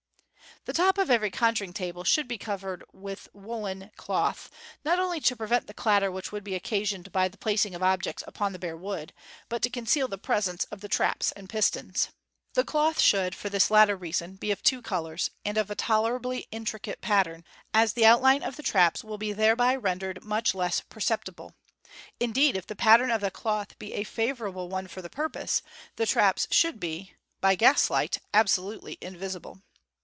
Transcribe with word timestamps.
The 0.65 0.73
top 0.73 0.99
of 0.99 1.09
every 1.09 1.31
conjuring 1.31 1.73
table 1.73 2.03
should 2.03 2.27
be 2.27 2.37
covered 2.37 2.83
with 2.93 3.27
woollen 3.33 3.89
cloth, 3.97 4.51
not 4.85 4.99
only 4.99 5.19
to 5.21 5.35
prevent 5.35 5.65
the 5.65 5.73
clatter 5.73 6.11
which 6.11 6.31
would 6.31 6.43
be 6.43 6.53
occasioned 6.53 7.11
by 7.11 7.27
the 7.29 7.37
placing 7.39 7.73
of 7.73 7.81
objects 7.81 8.23
upon 8.27 8.53
the 8.53 8.59
bare 8.59 8.77
wood, 8.77 9.11
but 9.49 9.63
to 9.63 9.71
conceal 9.71 10.07
the 10.07 10.19
presence 10.19 10.65
of 10.65 10.81
the 10.81 10.87
traps 10.87 11.31
and 11.31 11.49
pistons. 11.49 12.09
The 12.53 12.63
cloth 12.63 12.97
used 12.97 13.05
should, 13.07 13.33
for 13.35 13.49
this 13.49 13.71
latter 13.71 13.95
reason, 13.95 14.35
be 14.35 14.51
of 14.51 14.61
two 14.61 14.83
colours, 14.83 15.31
and 15.43 15.57
of 15.57 15.71
a 15.71 15.75
tolerably 15.75 16.47
intricate 16.51 17.01
pattern, 17.01 17.43
as 17.73 17.93
the 17.93 18.05
outline 18.05 18.43
of 18.43 18.55
the 18.55 18.61
traps 18.63 19.03
will 19.03 19.17
be 19.17 19.33
thereby 19.33 19.75
rendered 19.75 20.23
much 20.23 20.53
less 20.53 20.79
perceptible 20.81 21.55
j 21.81 21.87
indeed, 22.19 22.55
if 22.55 22.67
the 22.67 22.75
pattern 22.75 23.09
of 23.09 23.21
the 23.21 23.31
cloth 23.31 23.79
be 23.79 23.93
a 23.93 24.03
favourable 24.03 24.69
one 24.69 24.87
for 24.87 25.01
the 25.01 25.09
purpose, 25.09 25.63
the 25.95 26.05
traps 26.05 26.47
should 26.51 26.79
be, 26.79 27.15
by 27.39 27.55
gas 27.55 27.89
light, 27.89 28.19
absolutely 28.31 28.93
in 29.01 29.17
visible. 29.17 29.59